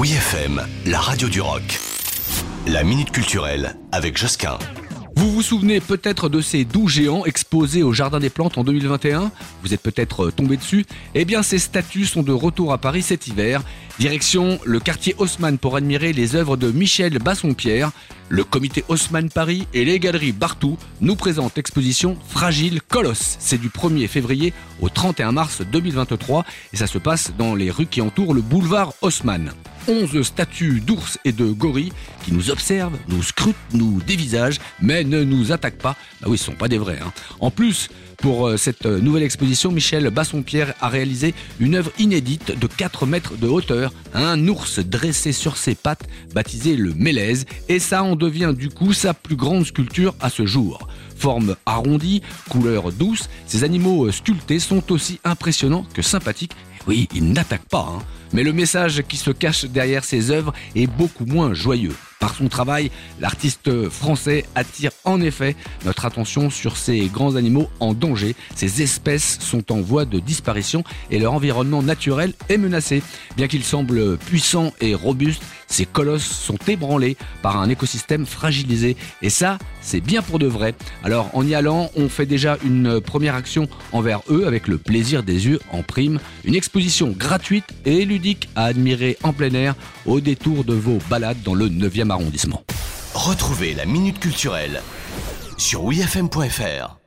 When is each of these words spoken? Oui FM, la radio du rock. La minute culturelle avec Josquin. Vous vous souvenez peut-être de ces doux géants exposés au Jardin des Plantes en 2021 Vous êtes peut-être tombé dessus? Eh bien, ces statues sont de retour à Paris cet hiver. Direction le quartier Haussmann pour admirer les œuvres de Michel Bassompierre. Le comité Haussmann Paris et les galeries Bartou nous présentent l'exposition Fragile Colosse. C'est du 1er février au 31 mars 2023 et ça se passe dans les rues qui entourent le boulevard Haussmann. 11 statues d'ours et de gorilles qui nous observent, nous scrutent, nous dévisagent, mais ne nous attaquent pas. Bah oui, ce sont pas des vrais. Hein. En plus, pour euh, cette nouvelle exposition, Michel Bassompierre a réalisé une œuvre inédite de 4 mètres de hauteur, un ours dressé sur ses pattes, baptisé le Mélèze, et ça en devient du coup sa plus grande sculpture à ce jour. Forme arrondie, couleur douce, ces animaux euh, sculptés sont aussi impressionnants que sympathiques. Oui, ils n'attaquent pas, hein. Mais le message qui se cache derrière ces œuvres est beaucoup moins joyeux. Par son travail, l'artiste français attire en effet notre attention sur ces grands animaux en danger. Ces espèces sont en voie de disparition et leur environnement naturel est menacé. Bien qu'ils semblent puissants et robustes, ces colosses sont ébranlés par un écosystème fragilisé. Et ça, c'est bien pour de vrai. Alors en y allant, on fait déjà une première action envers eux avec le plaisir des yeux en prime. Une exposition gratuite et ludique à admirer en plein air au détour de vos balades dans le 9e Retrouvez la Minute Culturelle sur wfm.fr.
Oui 0.00 0.12
FM, 0.12 0.66
la 0.86 0.98
radio 0.98 1.28
du 1.28 1.42
rock. 1.42 1.78
La 2.66 2.84
minute 2.84 3.10
culturelle 3.10 3.76
avec 3.92 4.16
Josquin. 4.16 4.58
Vous 5.14 5.30
vous 5.30 5.42
souvenez 5.42 5.80
peut-être 5.80 6.30
de 6.30 6.40
ces 6.40 6.64
doux 6.64 6.88
géants 6.88 7.26
exposés 7.26 7.82
au 7.82 7.92
Jardin 7.92 8.18
des 8.18 8.30
Plantes 8.30 8.56
en 8.56 8.64
2021 8.64 9.30
Vous 9.62 9.74
êtes 9.74 9.82
peut-être 9.82 10.30
tombé 10.30 10.56
dessus? 10.56 10.86
Eh 11.14 11.26
bien, 11.26 11.42
ces 11.42 11.58
statues 11.58 12.06
sont 12.06 12.22
de 12.22 12.32
retour 12.32 12.72
à 12.72 12.78
Paris 12.78 13.02
cet 13.02 13.26
hiver. 13.26 13.60
Direction 13.98 14.58
le 14.64 14.80
quartier 14.80 15.14
Haussmann 15.18 15.58
pour 15.58 15.76
admirer 15.76 16.14
les 16.14 16.34
œuvres 16.34 16.56
de 16.56 16.72
Michel 16.72 17.18
Bassompierre. 17.18 17.90
Le 18.30 18.42
comité 18.42 18.86
Haussmann 18.88 19.28
Paris 19.28 19.66
et 19.74 19.84
les 19.84 20.00
galeries 20.00 20.32
Bartou 20.32 20.78
nous 21.02 21.16
présentent 21.16 21.56
l'exposition 21.56 22.16
Fragile 22.26 22.80
Colosse. 22.80 23.36
C'est 23.38 23.60
du 23.60 23.68
1er 23.68 24.08
février 24.08 24.54
au 24.80 24.88
31 24.88 25.32
mars 25.32 25.60
2023 25.60 26.46
et 26.72 26.78
ça 26.78 26.86
se 26.86 26.96
passe 26.96 27.34
dans 27.36 27.54
les 27.54 27.70
rues 27.70 27.84
qui 27.84 28.00
entourent 28.00 28.32
le 28.32 28.40
boulevard 28.40 28.94
Haussmann. 29.02 29.52
11 29.90 30.22
statues 30.22 30.80
d'ours 30.80 31.18
et 31.24 31.32
de 31.32 31.46
gorilles 31.46 31.92
qui 32.24 32.32
nous 32.32 32.50
observent, 32.50 32.96
nous 33.08 33.22
scrutent, 33.22 33.56
nous 33.72 34.00
dévisagent, 34.06 34.60
mais 34.80 35.02
ne 35.02 35.24
nous 35.24 35.50
attaquent 35.50 35.78
pas. 35.78 35.96
Bah 36.20 36.28
oui, 36.30 36.38
ce 36.38 36.44
sont 36.44 36.52
pas 36.52 36.68
des 36.68 36.78
vrais. 36.78 37.00
Hein. 37.04 37.12
En 37.40 37.50
plus, 37.50 37.88
pour 38.18 38.46
euh, 38.46 38.56
cette 38.56 38.86
nouvelle 38.86 39.24
exposition, 39.24 39.72
Michel 39.72 40.08
Bassompierre 40.10 40.74
a 40.80 40.88
réalisé 40.88 41.34
une 41.58 41.74
œuvre 41.74 41.90
inédite 41.98 42.56
de 42.56 42.66
4 42.68 43.04
mètres 43.06 43.36
de 43.36 43.48
hauteur, 43.48 43.92
un 44.14 44.46
ours 44.46 44.78
dressé 44.78 45.32
sur 45.32 45.56
ses 45.56 45.74
pattes, 45.74 46.06
baptisé 46.34 46.76
le 46.76 46.94
Mélèze, 46.94 47.46
et 47.68 47.80
ça 47.80 48.04
en 48.04 48.14
devient 48.14 48.54
du 48.56 48.68
coup 48.68 48.92
sa 48.92 49.12
plus 49.12 49.36
grande 49.36 49.66
sculpture 49.66 50.14
à 50.20 50.30
ce 50.30 50.46
jour. 50.46 50.86
Forme 51.16 51.56
arrondie, 51.66 52.22
couleur 52.48 52.92
douce, 52.92 53.28
ces 53.46 53.64
animaux 53.64 54.06
euh, 54.06 54.12
sculptés 54.12 54.60
sont 54.60 54.92
aussi 54.92 55.18
impressionnants 55.24 55.86
que 55.92 56.02
sympathiques. 56.02 56.54
Oui, 56.86 57.08
ils 57.14 57.32
n'attaquent 57.32 57.68
pas, 57.68 57.88
hein. 57.90 58.02
Mais 58.32 58.42
le 58.42 58.52
message 58.52 59.02
qui 59.08 59.16
se 59.16 59.30
cache 59.30 59.64
derrière 59.64 60.04
ces 60.04 60.30
œuvres 60.30 60.52
est 60.74 60.86
beaucoup 60.86 61.26
moins 61.26 61.54
joyeux. 61.54 61.96
Par 62.20 62.34
son 62.34 62.48
travail, 62.48 62.90
l'artiste 63.18 63.88
français 63.88 64.44
attire 64.54 64.90
en 65.04 65.22
effet 65.22 65.56
notre 65.86 66.04
attention 66.04 66.50
sur 66.50 66.76
ces 66.76 67.06
grands 67.06 67.36
animaux 67.36 67.70
en 67.80 67.94
danger. 67.94 68.36
Ces 68.54 68.82
espèces 68.82 69.38
sont 69.40 69.72
en 69.72 69.80
voie 69.80 70.04
de 70.04 70.20
disparition 70.20 70.84
et 71.10 71.18
leur 71.18 71.32
environnement 71.32 71.82
naturel 71.82 72.34
est 72.50 72.58
menacé. 72.58 73.02
Bien 73.38 73.48
qu'ils 73.48 73.64
semblent 73.64 74.18
puissants 74.18 74.74
et 74.82 74.94
robustes, 74.94 75.42
ces 75.66 75.86
colosses 75.86 76.26
sont 76.26 76.58
ébranlés 76.66 77.16
par 77.42 77.58
un 77.58 77.70
écosystème 77.70 78.26
fragilisé. 78.26 78.96
Et 79.22 79.30
ça, 79.30 79.56
c'est 79.80 80.00
bien 80.00 80.20
pour 80.20 80.38
de 80.38 80.46
vrai. 80.46 80.74
Alors 81.02 81.30
en 81.32 81.46
y 81.46 81.54
allant, 81.54 81.90
on 81.96 82.10
fait 82.10 82.26
déjà 82.26 82.58
une 82.62 83.00
première 83.00 83.34
action 83.34 83.66
envers 83.92 84.20
eux 84.28 84.46
avec 84.46 84.68
le 84.68 84.76
plaisir 84.76 85.22
des 85.22 85.46
yeux 85.46 85.60
en 85.72 85.82
prime. 85.82 86.18
Une 86.44 86.54
exposition 86.54 87.14
gratuite 87.16 87.64
et 87.86 88.04
ludique 88.04 88.50
à 88.56 88.64
admirer 88.64 89.16
en 89.22 89.32
plein 89.32 89.54
air 89.54 89.74
au 90.04 90.20
détour 90.20 90.64
de 90.64 90.74
vos 90.74 90.98
balades 91.08 91.42
dans 91.44 91.54
le 91.54 91.68
9e 91.68 92.09
Retrouvez 93.14 93.74
la 93.74 93.86
Minute 93.86 94.18
Culturelle 94.18 94.82
sur 95.58 95.84
wfm.fr. 95.84 96.99